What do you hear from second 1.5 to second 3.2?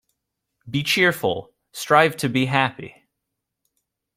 Strive to be happy.